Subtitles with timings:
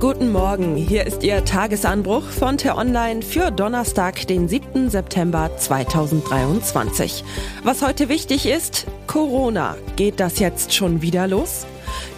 [0.00, 4.90] Guten Morgen, hier ist Ihr Tagesanbruch von T-Online für Donnerstag, den 7.
[4.90, 7.24] September 2023.
[7.64, 9.76] Was heute wichtig ist, Corona.
[9.96, 11.66] Geht das jetzt schon wieder los?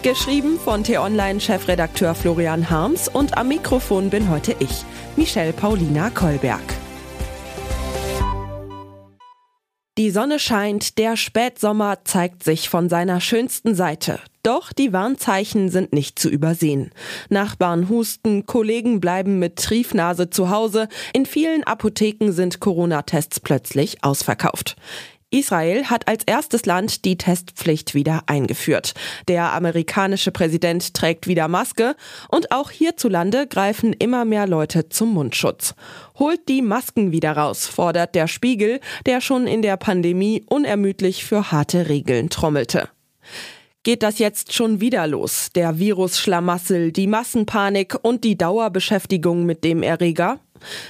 [0.03, 4.83] Geschrieben von T-Online-Chefredakteur Florian Harms und am Mikrofon bin heute ich,
[5.15, 6.61] Michelle Paulina Kolberg.
[9.97, 14.19] Die Sonne scheint, der Spätsommer zeigt sich von seiner schönsten Seite.
[14.43, 16.91] Doch die Warnzeichen sind nicht zu übersehen.
[17.29, 24.75] Nachbarn husten, Kollegen bleiben mit Triefnase zu Hause, in vielen Apotheken sind Corona-Tests plötzlich ausverkauft.
[25.33, 28.93] Israel hat als erstes Land die Testpflicht wieder eingeführt.
[29.29, 31.95] Der amerikanische Präsident trägt wieder Maske
[32.27, 35.73] und auch hierzulande greifen immer mehr Leute zum Mundschutz.
[36.19, 41.51] Holt die Masken wieder raus, fordert der Spiegel, der schon in der Pandemie unermüdlich für
[41.51, 42.89] harte Regeln trommelte.
[43.83, 45.49] Geht das jetzt schon wieder los?
[45.55, 50.39] Der Virus-Schlamassel, die Massenpanik und die Dauerbeschäftigung mit dem Erreger?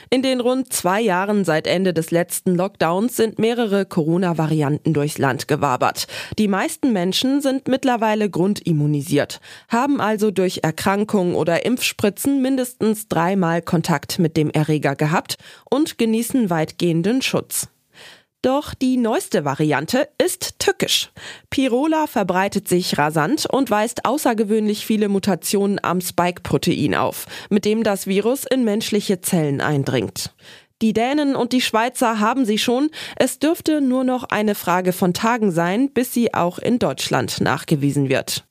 [0.10, 5.48] In den rund zwei Jahren seit Ende des letzten Lockdowns sind mehrere Corona-Varianten durchs Land
[5.48, 6.08] gewabert.
[6.38, 14.20] Die meisten Menschen sind mittlerweile grundimmunisiert, haben also durch Erkrankung oder Impfspritzen mindestens dreimal Kontakt
[14.20, 15.38] mit dem Erreger gehabt
[15.70, 17.70] und genießen weitgehenden Schutz.
[18.42, 21.12] Doch die neueste Variante ist tückisch.
[21.52, 28.08] Pirola verbreitet sich rasant und weist außergewöhnlich viele Mutationen am Spike-Protein auf, mit dem das
[28.08, 30.34] Virus in menschliche Zellen eindringt.
[30.82, 32.90] Die Dänen und die Schweizer haben sie schon.
[33.16, 38.10] Es dürfte nur noch eine Frage von Tagen sein, bis sie auch in Deutschland nachgewiesen
[38.10, 38.44] wird.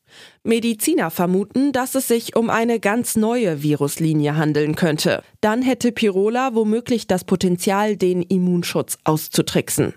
[0.43, 5.23] Mediziner vermuten, dass es sich um eine ganz neue Viruslinie handeln könnte.
[5.41, 9.95] Dann hätte Pirola womöglich das Potenzial, den Immunschutz auszutricksen.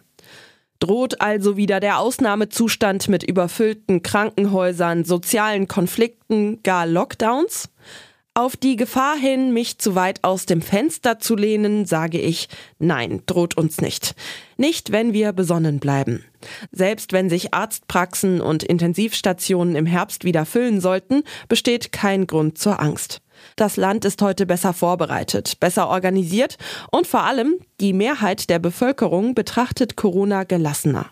[0.80, 7.70] Droht also wieder der Ausnahmezustand mit überfüllten Krankenhäusern, sozialen Konflikten, gar Lockdowns?
[8.36, 13.22] Auf die Gefahr hin, mich zu weit aus dem Fenster zu lehnen, sage ich, nein,
[13.28, 14.16] droht uns nicht.
[14.58, 16.26] Nicht, wenn wir besonnen bleiben.
[16.72, 22.82] Selbst wenn sich Arztpraxen und Intensivstationen im Herbst wieder füllen sollten, besteht kein Grund zur
[22.82, 23.22] Angst.
[23.56, 26.58] Das Land ist heute besser vorbereitet, besser organisiert
[26.90, 31.12] und vor allem die Mehrheit der Bevölkerung betrachtet Corona gelassener.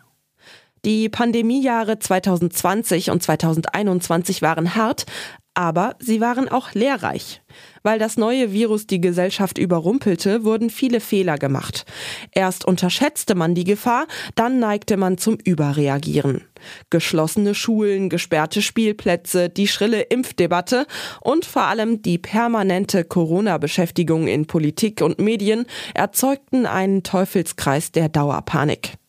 [0.84, 5.06] Die Pandemiejahre 2020 und 2021 waren hart,
[5.54, 7.42] aber sie waren auch lehrreich.
[7.84, 11.86] Weil das neue Virus die Gesellschaft überrumpelte, wurden viele Fehler gemacht.
[12.32, 16.46] Erst unterschätzte man die Gefahr, dann neigte man zum Überreagieren.
[16.90, 20.86] Geschlossene Schulen, gesperrte Spielplätze, die schrille Impfdebatte
[21.20, 29.01] und vor allem die permanente Corona-Beschäftigung in Politik und Medien erzeugten einen Teufelskreis der Dauerpanik.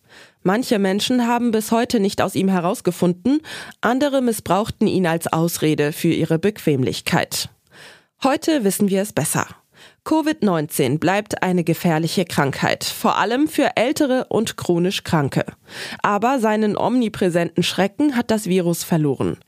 [0.43, 3.41] Manche Menschen haben bis heute nicht aus ihm herausgefunden,
[3.81, 7.49] andere missbrauchten ihn als Ausrede für ihre Bequemlichkeit.
[8.25, 9.47] Heute wissen wir es besser.
[10.05, 15.45] Covid-19 bleibt eine gefährliche Krankheit, vor allem für ältere und chronisch Kranke.
[16.03, 19.39] Aber seinen omnipräsenten Schrecken hat das Virus verloren.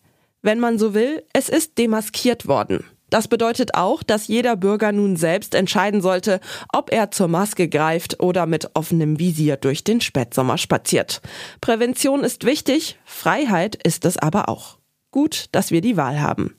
[0.42, 2.84] Wenn man so will, es ist demaskiert worden.
[3.10, 6.40] Das bedeutet auch, dass jeder Bürger nun selbst entscheiden sollte,
[6.72, 11.20] ob er zur Maske greift oder mit offenem Visier durch den Spätsommer spaziert.
[11.60, 14.78] Prävention ist wichtig, Freiheit ist es aber auch.
[15.10, 16.56] Gut, dass wir die Wahl haben.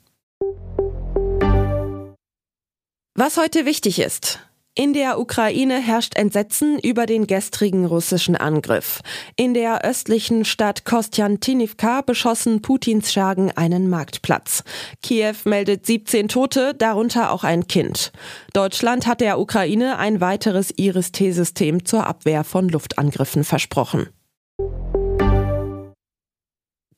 [3.14, 4.45] Was heute wichtig ist.
[4.78, 9.00] In der Ukraine herrscht Entsetzen über den gestrigen russischen Angriff.
[9.34, 14.64] In der östlichen Stadt Kostjantinivka beschossen Putins Schergen einen Marktplatz.
[15.02, 18.12] Kiew meldet 17 Tote, darunter auch ein Kind.
[18.52, 24.10] Deutschland hat der Ukraine ein weiteres Iris-T-System zur Abwehr von Luftangriffen versprochen.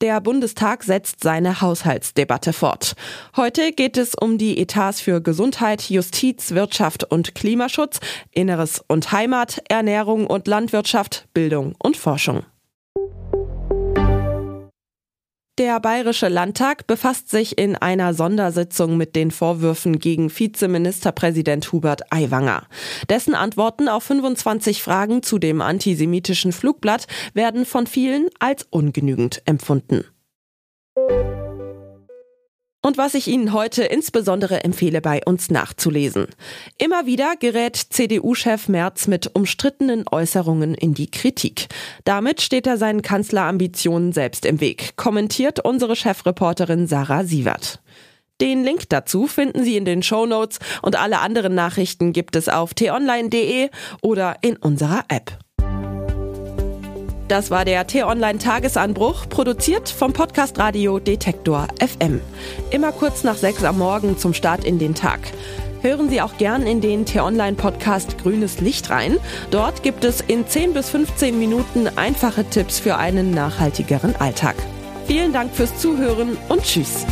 [0.00, 2.94] Der Bundestag setzt seine Haushaltsdebatte fort.
[3.36, 7.98] Heute geht es um die Etats für Gesundheit, Justiz, Wirtschaft und Klimaschutz,
[8.30, 12.44] Inneres und Heimat, Ernährung und Landwirtschaft, Bildung und Forschung.
[15.58, 22.68] Der Bayerische Landtag befasst sich in einer Sondersitzung mit den Vorwürfen gegen Vizeministerpräsident Hubert Aiwanger.
[23.08, 30.04] Dessen Antworten auf 25 Fragen zu dem antisemitischen Flugblatt werden von vielen als ungenügend empfunden.
[32.80, 36.28] Und was ich Ihnen heute insbesondere empfehle, bei uns nachzulesen.
[36.78, 41.66] Immer wieder gerät CDU-Chef Merz mit umstrittenen Äußerungen in die Kritik.
[42.04, 47.80] Damit steht er seinen Kanzlerambitionen selbst im Weg, kommentiert unsere Chefreporterin Sarah Sievert.
[48.40, 52.48] Den Link dazu finden Sie in den Show Notes und alle anderen Nachrichten gibt es
[52.48, 53.70] auf t-online.de
[54.02, 55.36] oder in unserer App.
[57.28, 62.22] Das war der T-Online Tagesanbruch, produziert vom Podcast Radio Detektor FM.
[62.70, 65.20] Immer kurz nach sechs am Morgen zum Start in den Tag.
[65.82, 69.18] Hören Sie auch gern in den T-Online Podcast Grünes Licht rein.
[69.50, 74.56] Dort gibt es in 10 bis 15 Minuten einfache Tipps für einen nachhaltigeren Alltag.
[75.06, 77.04] Vielen Dank fürs Zuhören und Tschüss.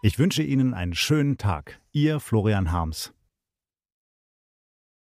[0.00, 1.80] Ich wünsche Ihnen einen schönen Tag.
[1.90, 3.15] Ihr Florian Harms.